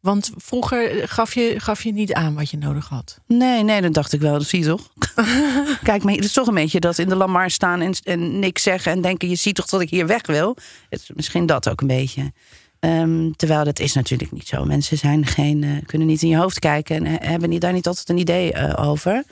[0.00, 3.20] Want vroeger gaf je, gaf je niet aan wat je nodig had.
[3.26, 4.32] nee, nee, dat dacht ik wel.
[4.32, 4.90] Dat zie je toch?
[5.82, 8.62] Kijk, maar het is toch een beetje dat in de lamar staan en, en niks
[8.62, 10.56] zeggen en denken: je ziet toch dat ik hier weg wil.
[10.88, 12.32] Het is misschien dat ook een beetje.
[12.80, 14.64] Ehm, terwijl dat is natuurlijk niet zo.
[14.64, 18.08] Mensen zijn geen, eh, kunnen niet in je hoofd kijken en hebben daar niet altijd
[18.08, 19.24] een idee eh, over.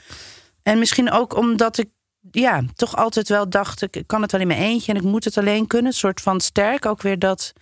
[0.62, 1.88] En misschien ook omdat ik
[2.30, 5.24] ja, toch altijd wel dacht: ik kan het wel in mijn eentje en ik moet
[5.24, 5.90] het alleen kunnen.
[5.90, 7.52] Een soort van sterk ook weer dat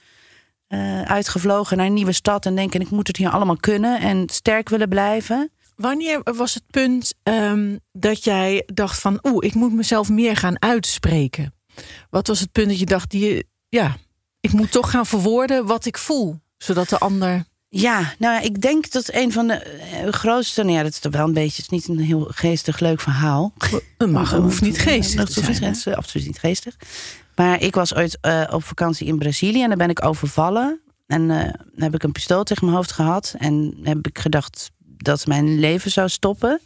[0.67, 4.29] eh, uitgevlogen naar een nieuwe stad en denken: ik moet het hier allemaal kunnen en
[4.29, 5.51] sterk willen blijven.
[5.77, 9.19] Wanneer was het punt ehm, dat jij dacht van...
[9.23, 11.55] oeh, ik moet mezelf meer gaan uitspreken?
[12.11, 13.11] Wat was het punt dat je dacht...
[13.11, 13.97] Die, ja,
[14.41, 16.41] ik moet toch gaan verwoorden wat ik voel.
[16.59, 17.45] Zodat de ander...
[17.69, 20.63] Ja, nou ja, ik denk dat een van de eh, grootste.
[20.63, 21.63] Nou ja, dat is toch wel een beetje.
[21.63, 23.53] Het is niet een heel geestig leuk verhaal.
[23.99, 26.77] Het mag, het hoeft niet geestig hoeft het is absoluut niet geestig.
[27.37, 30.81] Maar ik was ooit eh, op vakantie in Brazilië en daar ben ik overvallen.
[31.07, 33.35] En eh, heb ik een pistool tegen mijn hoofd gehad.
[33.39, 36.61] En heb ik gedacht dat mijn leven zou stoppen.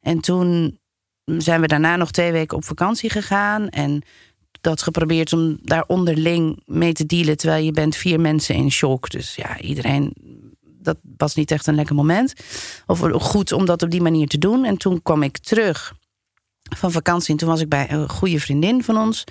[0.00, 0.78] En toen
[1.24, 3.68] zijn we daarna nog twee weken op vakantie gegaan.
[3.68, 4.02] En
[4.60, 7.36] dat geprobeerd om daar onderling mee te dealen.
[7.36, 9.10] Terwijl je bent vier mensen in shock.
[9.10, 10.12] Dus ja, iedereen.
[10.60, 12.32] Dat was niet echt een lekker moment.
[12.86, 14.64] Of goed om dat op die manier te doen.
[14.64, 15.94] En toen kwam ik terug
[16.76, 17.32] van vakantie.
[17.32, 19.24] En toen was ik bij een goede vriendin van ons.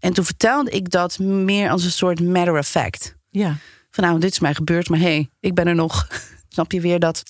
[0.00, 3.16] En toen vertelde ik dat meer als een soort matter of fact.
[3.30, 3.56] Ja.
[3.90, 6.08] Van nou, dit is mij gebeurd, maar hé, hey, ik ben er nog.
[6.48, 7.22] Snap je weer dat?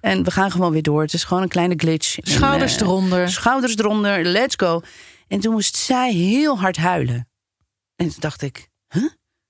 [0.00, 1.02] En we gaan gewoon weer door.
[1.02, 2.18] Het is gewoon een kleine glitch.
[2.18, 3.30] En, Schouders eh, eronder.
[3.30, 4.80] Schouders eronder, let's go.
[5.28, 7.28] En toen moest zij heel hard huilen.
[7.96, 9.02] En toen dacht ik, huh?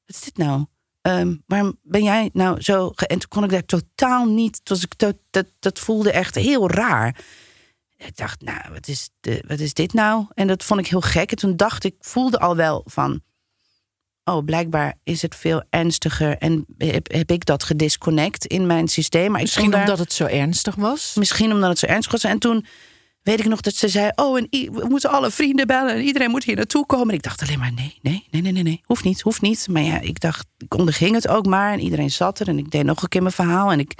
[0.04, 0.66] Wat is dit nou?
[1.00, 2.90] Ehm, waarom ben jij nou zo...
[2.90, 4.60] En toen kon ik daar totaal niet...
[4.64, 7.16] Was ik dat, dat voelde echt heel raar.
[8.06, 10.26] Ik dacht, nou, wat is, de, wat is dit nou?
[10.34, 11.30] En dat vond ik heel gek.
[11.30, 13.20] En toen dacht ik, voelde al wel van...
[14.24, 16.36] Oh, blijkbaar is het veel ernstiger.
[16.38, 19.30] En heb, heb ik dat gedisconnect in mijn systeem.
[19.30, 21.14] Maar Misschien daar- omdat het zo ernstig was.
[21.18, 22.24] Misschien omdat het zo ernstig was.
[22.24, 22.66] En toen
[23.22, 25.94] weet ik nog dat ze zei: Oh, en we moeten alle vrienden bellen.
[25.94, 27.08] En iedereen moet hier naartoe komen.
[27.08, 28.80] En ik dacht alleen maar: Nee, nee, nee, nee, nee, nee.
[28.84, 29.68] Hoeft niet, hoeft niet.
[29.70, 31.72] Maar ja, ik dacht, ik onderging het ook maar.
[31.72, 32.48] En iedereen zat er.
[32.48, 33.72] En ik deed nog een keer mijn verhaal.
[33.72, 33.92] En ik,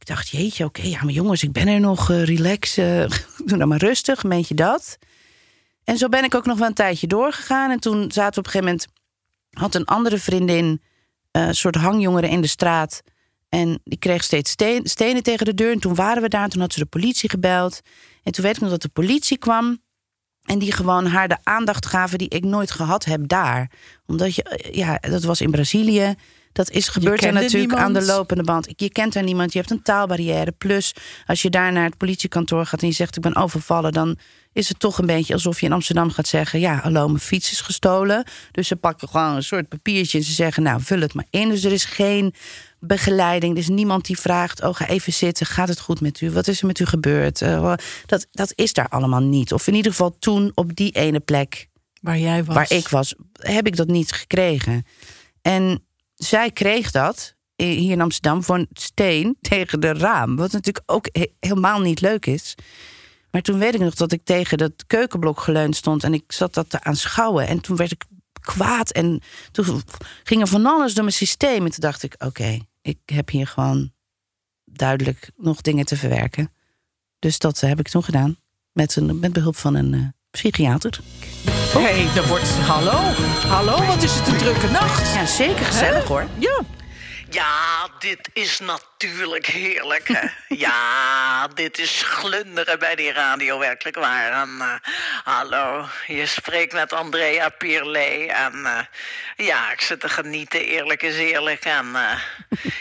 [0.00, 2.10] ik dacht: Jeetje, oké, ja, maar jongens, ik ben er nog.
[2.10, 2.76] eh, relax.
[2.76, 3.08] eh,
[3.46, 4.22] doe nou maar rustig.
[4.24, 4.98] Meent je dat?
[5.84, 7.70] En zo ben ik ook nog wel een tijdje doorgegaan.
[7.70, 8.86] En toen zaten we op een gegeven moment.
[9.50, 10.82] Had een andere vriendin.
[11.30, 13.02] eh, een soort hangjongeren in de straat.
[13.48, 15.72] En die kreeg steeds steen- stenen tegen de deur.
[15.72, 16.48] En toen waren we daar.
[16.48, 17.80] Toen had ze de politie gebeld.
[18.22, 19.80] En toen weet ik nog dat de politie kwam.
[20.44, 23.70] En die gewoon haar de aandacht gaven die ik nooit gehad heb daar.
[24.06, 26.14] Omdat je, ja, dat was in Brazilië.
[26.52, 27.80] Dat is gebeurd er natuurlijk niemand.
[27.80, 28.68] aan de lopende band.
[28.76, 30.52] Je kent daar niemand, je hebt een taalbarrière.
[30.52, 30.94] Plus,
[31.26, 34.18] als je daar naar het politiekantoor gaat en je zegt ik ben overvallen, dan
[34.52, 37.50] is het toch een beetje alsof je in Amsterdam gaat zeggen: Ja, hallo, mijn fiets
[37.50, 38.24] is gestolen.
[38.52, 41.48] Dus ze pakken gewoon een soort papiertje en ze zeggen: Nou, vul het maar in.
[41.48, 42.34] Dus er is geen
[42.78, 43.52] begeleiding.
[43.52, 45.46] Er is niemand die vraagt: Oh, ga even zitten.
[45.46, 46.30] Gaat het goed met u?
[46.30, 47.42] Wat is er met u gebeurd?
[47.42, 47.74] Eh,
[48.06, 49.52] dat, dat is daar allemaal niet.
[49.52, 51.68] Of in ieder geval toen op die ene plek
[52.00, 52.54] Waar jij was.
[52.54, 54.86] waar ik was, heb ik dat niet gekregen.
[55.42, 55.84] En
[56.22, 60.36] zij kreeg dat hier in Amsterdam voor een steen tegen de raam.
[60.36, 62.54] Wat natuurlijk ook he- helemaal niet leuk is.
[63.30, 66.54] Maar toen weet ik nog dat ik tegen dat keukenblok geleund stond en ik zat
[66.54, 67.46] dat te aanschouwen.
[67.46, 68.04] En toen werd ik
[68.40, 69.82] kwaad en toen
[70.22, 71.64] ging er van alles door mijn systeem.
[71.64, 73.92] En toen dacht ik: oké, ik heb hier gewoon
[74.64, 76.52] duidelijk nog dingen te verwerken.
[77.18, 78.36] Dus dat heb ik toen gedaan.
[78.72, 80.98] Met, een, met behulp van een eh, psychiater.
[81.72, 82.48] Hé, hey, er wordt...
[82.48, 82.98] Hallo?
[83.48, 85.14] Hallo, wat is het een drukke nacht?
[85.14, 86.26] Ja, zeker gezellig hoor.
[86.38, 86.60] Ja.
[87.30, 90.08] Ja, dit is natuurlijk heerlijk.
[90.08, 90.28] Hè?
[90.66, 94.42] ja, dit is glunderen bij die radio, werkelijk waar.
[94.42, 94.92] En, eh,
[95.24, 98.30] hallo, je spreekt met Andrea Pierlet.
[98.30, 101.64] En eh, ja, ik zit te genieten, eerlijk is eerlijk.
[101.64, 102.18] En eh,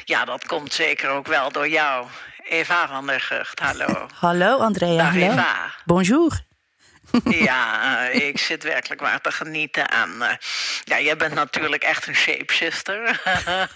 [0.05, 2.07] ja, dat komt zeker ook wel door jou.
[2.49, 4.07] Eva van der Gucht, hallo.
[4.13, 4.97] Hallo Andrea.
[4.97, 5.31] Dag hallo.
[5.31, 5.73] Eva.
[5.85, 6.47] Bonjour.
[7.23, 10.23] Ja, eh, ik zit werkelijk waar te genieten aan.
[10.23, 10.35] eh,
[10.83, 13.21] ja, jij bent natuurlijk echt een shapeshifter.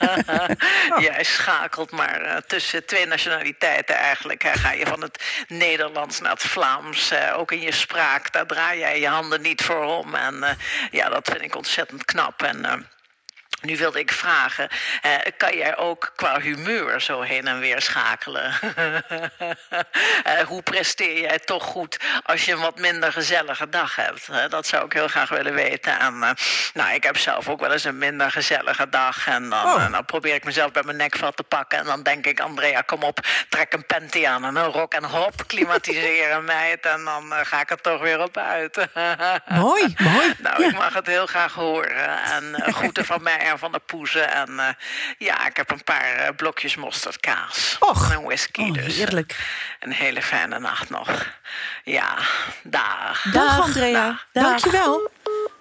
[1.07, 4.43] Jij schakelt maar eh, tussen twee nationaliteiten eigenlijk.
[4.43, 7.13] Ga je van het Nederlands naar het Vlaams.
[7.35, 10.15] ook in je spraak, daar draai jij je handen niet voor om.
[10.15, 10.57] En
[10.91, 12.41] ja, dat vind ik ontzettend knap.
[12.41, 12.87] En.
[13.63, 14.69] Eh, nu wilde ik vragen,
[15.01, 18.53] eh, kan jij ook qua humeur zo heen en weer schakelen?
[20.23, 24.27] Eh, hoe presteer jij toch goed als je een wat minder gezellige dag hebt?
[24.27, 24.47] Hè?
[24.49, 25.99] dat zou ik heel graag willen weten.
[25.99, 26.29] En, eh,
[26.73, 29.27] nou, ik heb zelf ook wel eens een minder gezellige dag.
[29.27, 29.83] En dan, Oh.
[29.83, 31.79] eh, dan probeer ik mezelf bij mijn nekvel te pakken.
[31.79, 35.03] En dan denk ik, Andrea, kom op, trek een panty aan en een rok en
[35.03, 36.85] hop, klimatiseren meid.
[36.85, 38.77] En dan eh, ga ik er toch weer op uit.
[39.47, 40.33] Mooi, mooi.
[40.37, 42.23] Nou, ik mag het heel graag horen.
[42.23, 44.33] En eh, groeten van mij en van de poezen.
[44.33, 44.67] En eh,
[45.17, 47.75] ja, ik heb een paar eh, blokjes mosterdkaas.
[47.79, 48.11] Och.
[48.11, 48.95] En whisky Oh, dus.
[48.95, 49.39] heerlijk.
[49.79, 51.25] Een hele fijne nacht nog.
[51.83, 52.17] Ja,
[52.63, 53.25] dag.
[53.31, 54.19] Dag, Andrea.
[54.31, 54.43] Dag.
[54.43, 55.09] Dankjewel.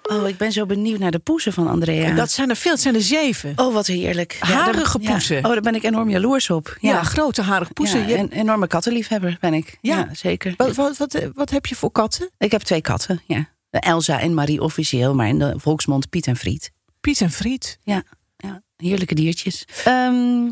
[0.02, 2.14] Oh, ik ben zo benieuwd naar de poezen van Andrea.
[2.14, 3.52] Dat zijn er veel, het zijn er zeven.
[3.56, 4.36] Oh, wat heerlijk.
[4.40, 5.36] Harige poezen.
[5.44, 6.76] Oh, daar ben ik enorm jaloers op.
[6.80, 8.08] Ja, Ja, grote harige poezen.
[8.08, 9.78] Ja, een enorme kattenliefhebber ben ik.
[9.80, 9.96] Ja.
[9.96, 10.54] Ja, zeker.
[10.56, 12.30] wat, wat, wat, wat heb je voor katten?
[12.38, 13.48] Ik heb twee katten, ja.
[13.70, 16.70] Elsa en Marie officieel, maar in de volksmond Piet en Friet.
[17.02, 17.78] Piet en Friet.
[17.82, 18.02] Ja,
[18.36, 19.64] ja heerlijke diertjes.
[19.84, 20.50] Ehm,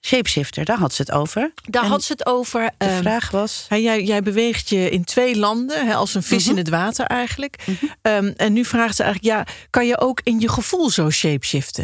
[0.00, 1.52] shapeshifter, daar had ze het over.
[1.64, 2.60] Daar En had ze het over.
[2.78, 3.66] De ehm, vraag was...
[3.68, 6.50] Hè, jij, jij beweegt je in twee landen, hè, als een vis Mhm.
[6.50, 7.64] in het water eigenlijk.
[8.02, 11.82] Ehm, en nu vraagt ze eigenlijk, ja, kan je ook in je gevoel zo shapeshiften?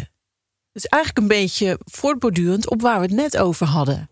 [0.71, 4.09] Het is eigenlijk een beetje voortbordurend op waar we het net over hadden.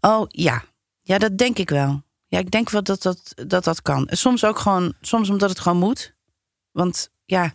[0.00, 0.64] Oh ja,
[1.00, 2.02] ja, dat denk ik wel.
[2.26, 4.08] Ja, ik denk wel dat dat, dat dat kan.
[4.10, 6.14] Soms ook gewoon, soms omdat het gewoon moet.
[6.72, 7.54] Want ja,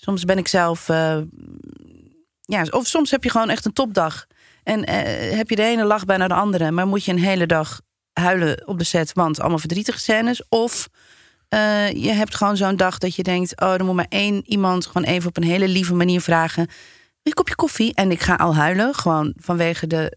[0.00, 0.88] soms ben ik zelf.
[0.88, 1.20] eh,
[2.40, 4.26] ja, of soms heb je gewoon echt een topdag.
[4.62, 6.70] En eh, heb je de ene lach bij naar de andere.
[6.70, 7.80] Maar moet je een hele dag
[8.12, 10.48] huilen op de set, want allemaal verdrietige scènes.
[10.48, 10.88] Of
[11.48, 14.86] eh, je hebt gewoon zo'n dag dat je denkt: oh, er moet maar één iemand
[14.86, 16.68] gewoon even op een hele lieve manier vragen.
[17.22, 17.94] Een kopje koffie?
[17.94, 18.94] En ik ga al huilen.
[18.94, 20.16] Gewoon vanwege de,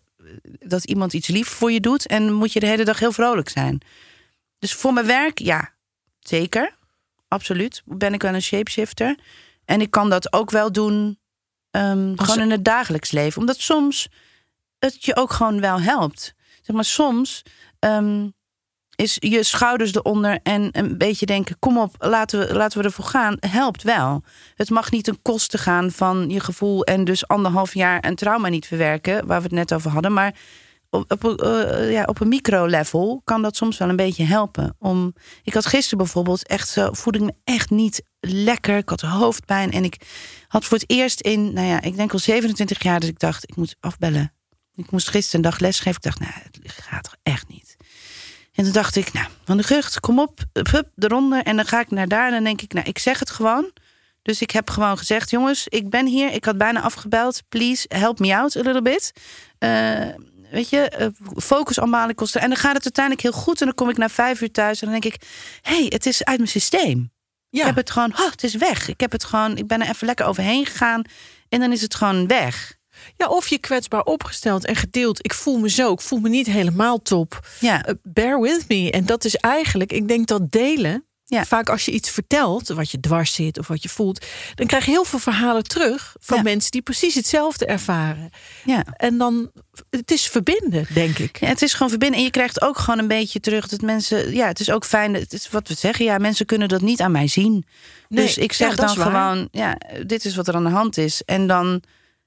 [0.60, 2.08] dat iemand iets lief voor je doet.
[2.08, 3.82] En moet je de hele dag heel vrolijk zijn.
[4.60, 5.74] Dus voor mijn werk, ja,
[6.20, 6.76] zeker.
[7.28, 7.82] Absoluut.
[7.86, 9.18] Ben ik wel een shapeshifter.
[9.66, 11.20] En ik kan dat ook wel doen.
[11.72, 13.40] ehm, gewoon in het dagelijks leven.
[13.42, 14.08] Omdat soms
[14.80, 16.34] het je ook gewoon wel helpt.
[16.62, 17.42] Zeg maar, soms
[17.80, 18.28] ehm,
[18.96, 23.06] is je schouders eronder en een beetje denken: kom op, laten we, laten we ervoor
[23.06, 23.38] gaan.
[23.40, 24.24] Helpt wel.
[24.56, 28.48] Het mag niet ten koste gaan van je gevoel en dus anderhalf jaar een trauma
[28.48, 30.14] niet verwerken, waar we het net over hadden.
[30.14, 30.36] Maar
[30.94, 34.76] op, op, eh, op een micro-level kan dat soms wel een beetje helpen.
[34.80, 38.78] Om, ik had gisteren bijvoorbeeld echt zo, voelde ik me echt niet lekker.
[38.78, 39.98] Ik had hoofdpijn en ik
[40.48, 43.50] had voor het eerst in, nou ja, ik denk al 27 jaar dat ik dacht,
[43.50, 44.34] ik moet afbellen.
[44.76, 45.96] Ik moest gisteren een dag lesgeven.
[45.96, 47.76] Ik dacht, nou, het gaat toch echt niet.
[48.54, 51.44] En toen dacht ik, nou, van de Gucht, kom op, hup, hup, eronder.
[51.44, 53.72] En dan ga ik naar daar en dan denk ik, nou, ik zeg het gewoon.
[54.22, 56.32] Dus ik heb gewoon gezegd, jongens, ik ben hier.
[56.32, 57.44] Ik had bijna afgebeld.
[57.50, 59.12] Please, help me out a little bit.
[59.58, 60.10] Eh,
[60.54, 62.42] weet je, eh, focus aanmalen kosten.
[62.42, 63.60] En dan gaat het uiteindelijk heel goed.
[63.60, 65.22] En dan kom ik na vijf uur thuis en dan denk ik,
[65.62, 67.12] hé, hey, het is uit mijn systeem.
[67.50, 68.88] Ja, Ik heb het gewoon, oh, het is weg.
[68.88, 71.02] Ik heb het gewoon, ik ben er even lekker overheen gegaan.
[71.50, 72.76] En dan is het gewoon weg.
[73.18, 75.26] ja of je kwetsbaar opgesteld en gedeeld.
[75.26, 77.48] Ik voel me zo, ik voel me niet helemaal top.
[77.60, 78.92] Ja, Eh, bear with me.
[78.92, 81.06] En dat is eigenlijk, ik denk dat delen.
[81.26, 81.46] Ja.
[81.46, 84.86] Vaak als je iets vertelt, wat je dwars zit of wat je voelt, dan krijg
[84.86, 86.44] je heel veel verhalen terug van Ja.
[86.44, 88.30] mensen die precies hetzelfde ervaren.
[88.66, 88.84] ja.
[88.98, 89.52] En dan,
[89.90, 91.40] het is verbinden, denk ik.
[91.40, 92.18] Ja, het is gewoon verbinden.
[92.20, 94.34] En je krijgt ook gewoon een beetje terug dat mensen.
[94.34, 95.14] Ja, het is ook fijn.
[95.14, 96.06] Het is wat we zeggen.
[96.06, 97.66] Ja, mensen kunnen dat niet aan mij zien.
[98.10, 101.22] Nee, dus ik zeg dan gewoon: ja, dit is wat er aan de hand is.
[101.26, 101.82] En dan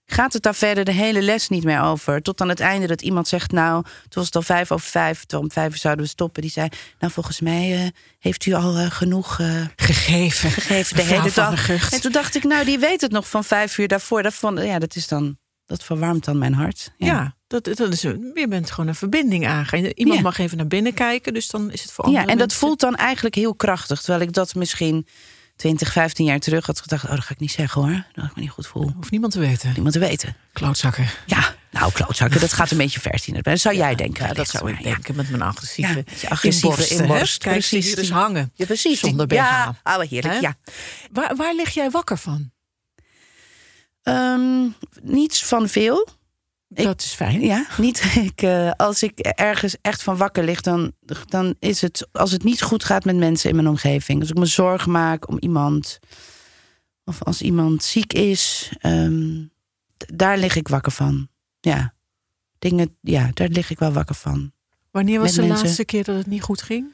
[0.06, 2.22] gaat het daar verder de hele les niet meer over.
[2.22, 5.24] Tot aan het einde dat iemand zegt: Nou, toen was het al vijf over vijf.
[5.24, 6.42] Toen om vijf uur zouden we stoppen.
[6.42, 7.88] Die zei: Nou, volgens mij eh,
[8.18, 9.38] heeft u al eh, genoeg.
[9.40, 10.50] eh, Gegeven.
[10.50, 11.92] gegeven de hele dag.
[11.92, 14.22] En toen dacht ik, nou, die weet het nog van vijf uur daarvoor.
[14.22, 16.92] Dat, vond, ja, dat is dan, dat verwarmt dan mijn hart.
[16.96, 19.84] Ja, dat, dat is, je bent gewoon een verbinding aangaan.
[19.84, 20.22] Iemand Ja.
[20.22, 22.80] mag even naar binnen kijken, dus dan is het voor Ja, en dat mensen- voelt
[22.80, 24.00] dan eigenlijk heel krachtig.
[24.00, 25.06] Terwijl ik dat misschien
[25.56, 27.04] 20, 15 jaar terug had gedacht...
[27.04, 28.04] oh, dat ga ik niet zeggen hoor.
[28.14, 28.90] Dat ik me niet goed voel.
[28.96, 29.72] Hoeft niemand te weten.
[29.72, 30.36] Niemand te weten.
[30.52, 31.06] Klootzakken.
[31.26, 33.38] Ja, Nou, klootzakken, dat gaat een beetje ver zien.
[33.42, 34.26] Dat zou jij denken.
[34.26, 37.94] Ja, dat zou ik denken met mijn agressieve, Ja, agressieve inborst, Kijk, precies.
[37.94, 38.52] dus hangen.
[38.54, 39.00] Ja, precies.
[39.00, 39.34] Zonder BH.
[39.34, 40.54] Ja, oh, heerlijk, ja.
[41.12, 42.50] Waar, waar lig jij wakker van?
[44.02, 44.66] Ehm,
[45.02, 46.08] niets van veel.
[46.84, 47.40] Dat is fijn.
[47.40, 48.12] Ja, niet.
[48.32, 50.92] Ik, eh, als ik ergens echt van wakker lig, dan,
[51.26, 54.20] dan is het als het niet goed gaat met mensen in mijn omgeving.
[54.20, 55.98] Als ik me zorgen maak om iemand,
[57.04, 59.44] of als iemand ziek is, ehm,
[59.96, 61.28] daar lig ik wakker van.
[61.60, 61.94] Ja,
[62.58, 64.52] dingen, ja, daar lig ik wel wakker van.
[64.90, 65.64] Wanneer was Met de mensen.
[65.66, 66.86] laatste keer dat het niet goed ging?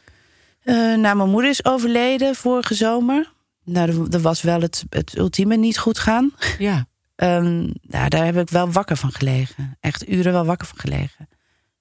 [0.62, 3.32] Eh, nou, mijn moeder is overleden vorige zomer.
[3.64, 6.32] Nou, er- er was wel het, het ultieme niet goed gaan.
[6.58, 6.86] Ja.
[7.14, 9.76] Ehm, nou, daar heb ik wel wakker van gelegen.
[9.80, 11.28] Echt uren wel wakker van gelegen.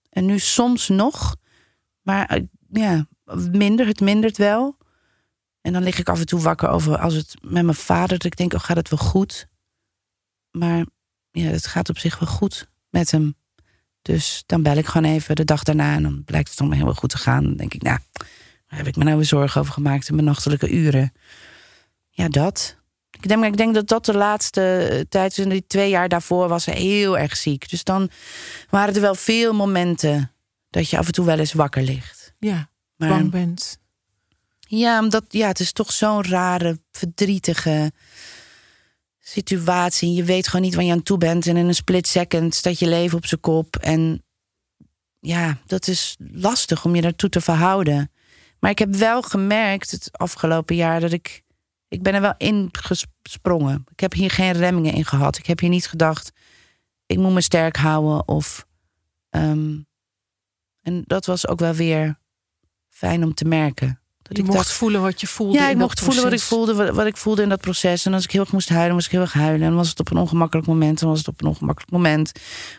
[0.10, 1.36] En nu soms nog.
[2.02, 3.08] Maar eh, ja,
[3.52, 3.88] minder.
[3.88, 4.78] Het mindert wel.
[5.62, 8.18] En dan lig ik af en toe wakker over als het met mijn vader.
[8.18, 9.48] Dat ik denk, oh, gaat het wel goed?
[10.52, 10.86] Maar
[11.32, 13.36] ja, het gaat op zich wel goed met hem.
[14.02, 15.96] Dus dan bel ik gewoon even de dag daarna.
[15.96, 17.44] En dan blijkt het allemaal heel goed te gaan.
[17.44, 18.00] Dan denk ik, nou,
[18.68, 21.14] waar heb ik me nou weer zorgen over gemaakt in mijn nachtelijke uren?
[22.10, 22.81] Ja, dat.
[23.22, 26.48] Ik denk, ik denk dat dat de laatste eh, tijd, in die twee jaar daarvoor,
[26.48, 27.70] was ze heel erg ziek.
[27.70, 28.10] Dus dan
[28.70, 30.32] waren er wel veel momenten
[30.70, 32.34] dat je af en toe wel eens wakker ligt.
[32.40, 33.80] Ja, Maar bang bent.
[34.60, 37.92] ja, omdat ja, het is toch zo'n rare, verdrietige
[39.20, 40.14] situatie.
[40.14, 41.48] Je weet gewoon niet waar je aan toe bent.
[41.48, 43.76] En in een split second staat je leven op zijn kop.
[43.76, 44.24] En
[45.20, 48.12] ja, dat is lastig om je daartoe te verhouden.
[48.60, 51.44] Maar ik heb wel gemerkt het afgelopen jaar dat ik.
[51.92, 53.86] Ik ben er wel in gesprongen.
[53.92, 55.38] Ik heb hier geen remmingen in gehad.
[55.38, 56.32] Ik heb hier niet gedacht.
[57.06, 58.28] Ik moet me sterk houden.
[58.28, 58.66] Of.
[59.30, 59.80] ehm,
[60.82, 62.20] en dat was ook wel weer
[62.90, 64.02] fijn om te merken.
[64.22, 65.58] Dat Je ik mocht dacht, voelen wat je voelde.
[65.58, 68.06] ja, ik mocht voelen wat ik voelde, wat, wat ik voelde in dat proces.
[68.06, 69.68] En als ik heel erg moest huilen, moest ik heel erg huilen.
[69.68, 72.32] En was het op een ongemakkelijk moment, dan was het op een ongemakkelijk moment.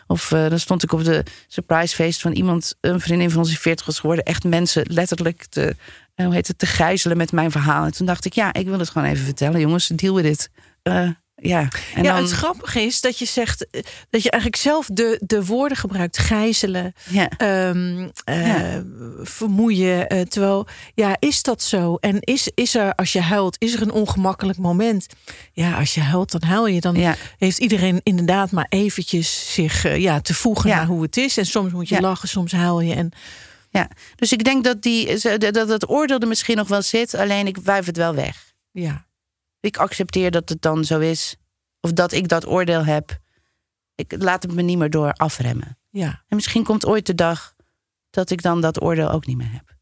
[0.07, 3.59] Of eh, dan stond ik op de surprisefeest van iemand, een vriendin van ons die
[3.59, 5.75] 40 was geworden, echt mensen letterlijk te,
[6.15, 7.85] hoe heet het, te gijzelen met mijn verhaal.
[7.85, 10.49] En toen dacht ik, ja, ik wil het gewoon even vertellen, jongens, deal with it.
[10.81, 14.61] Eh, ja, en ja, dan, het grappige is dat je zegt eh, dat je eigenlijk
[14.61, 18.83] zelf de, de woorden gebruikt: gijzelen, ja, ehm, eh, Ja.
[19.21, 20.29] vermoeien.
[20.29, 21.95] terwijl, ja, is dat zo?
[21.95, 25.07] En is, is er, als je huilt, is er een ongemakkelijk moment?
[25.51, 26.81] Ja, als je huilt, dan huil je.
[26.81, 27.15] Dan Ja.
[27.37, 31.37] heeft iedereen inderdaad maar eventjes zich ja, te voegen naar hoe het is.
[31.37, 32.93] En soms moet je lachen, soms huil je.
[32.93, 33.11] En
[33.73, 33.89] ja.
[34.15, 35.19] Dus ik denk dat, die,
[35.51, 38.53] dat het oordeel er misschien nog wel zit, alleen ik wuif het wel weg.
[38.71, 39.05] ja,
[39.59, 41.35] ik accepteer dat het dan zo is.
[41.81, 43.19] Of dat ik dat oordeel heb.
[43.95, 45.77] Ik laat het me niet meer door afremmen.
[45.89, 47.53] ja, En misschien komt ooit de dag
[48.09, 49.75] dat ik dan dat oordeel ook niet meer heb.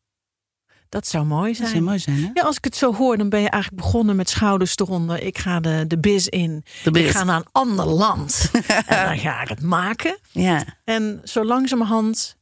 [0.89, 1.69] dat zou mooi Dat zijn.
[1.69, 2.29] zou mooi zijn, hè?
[2.33, 5.21] Ja, als ik het zo hoor, dan ben je eigenlijk begonnen met schouders eronder.
[5.21, 6.63] Ik ga de, de biz in.
[6.83, 7.05] De biz.
[7.05, 8.51] Ik ga naar een ander land.
[8.87, 10.17] en dan ga ik het maken.
[10.31, 12.35] Ja, En zo langzamerhand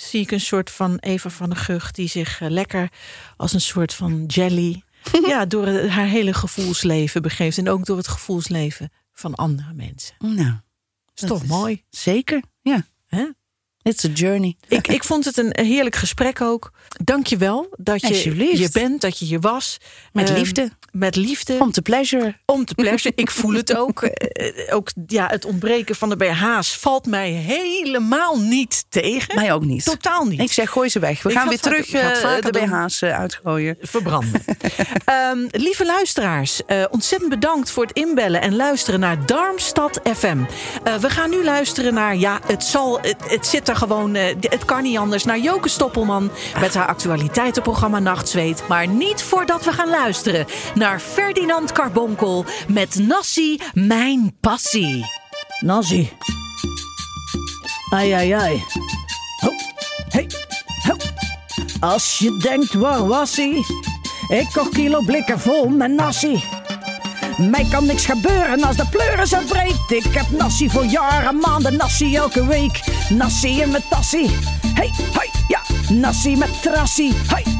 [0.00, 1.94] zie ik een soort van Eva van der Gucht...
[1.94, 2.88] die zich eh, lekker
[3.36, 4.82] als een soort van jelly...
[5.26, 7.58] ja, door haar hele gevoelsleven begeeft.
[7.58, 10.14] En ook door het gevoelsleven van andere mensen.
[10.18, 10.54] nou.
[11.14, 12.86] Is toch mooi, Zeker, ja.
[13.06, 13.26] hè?
[13.82, 14.56] It's a journey.
[14.68, 16.72] Ik, ik vond het een heerlijk gesprek ook.
[17.04, 19.78] Dank je wel dat je je bent, dat je hier was.
[20.12, 20.70] Met Ehm, liefde.
[20.92, 21.56] Met liefde.
[21.58, 22.36] Om te pleasure.
[22.44, 23.12] Om te pleasure.
[23.16, 24.02] Ik voel het ook.
[24.30, 29.34] Eh, ook ja, het ontbreken van de BH's valt mij helemaal niet tegen.
[29.34, 29.84] Mij ook niet.
[29.84, 30.40] Totaal niet.
[30.40, 31.22] Ik zeg, gooi ze weg.
[31.22, 32.50] We Ik gaan ga weer terug eh, de.
[32.50, 33.76] BH's eh, uitgooien.
[33.80, 34.42] verbranden.
[35.04, 40.38] Ehm, lieve luisteraars, ontzettend bedankt voor het inbellen en luisteren naar Darmstad FM.
[41.00, 44.82] We gaan nu luisteren naar, ja, het, zal, het, het zit er gewoon, het kan
[44.82, 48.62] niet anders, naar Joke Stoppelman met haar actualiteitenprogramma Nachtzweet.
[48.68, 50.46] Maar niet voordat we gaan luisteren
[50.80, 55.04] naar Ferdinand Carbonkel met Nassi, mijn passie.
[55.58, 56.10] Nazi.
[57.90, 58.64] Ai, ai, ai.
[59.40, 59.50] Ho,
[60.08, 60.26] hey,
[60.82, 60.96] ho.
[61.80, 63.64] Als je denkt, waar was hij?
[64.28, 66.44] Ik kocht kilo blikken vol met nasi.
[67.36, 69.90] Mij kan niks gebeuren als de pleuris uitbreekt.
[69.90, 72.80] Ik heb nasi voor jaren, maanden, nasi elke week.
[73.08, 74.30] Nasi in mijn tassie.
[74.74, 75.60] Hey, hoi, ja.
[75.94, 77.14] Nasi met trassie.
[77.28, 77.59] Hoi.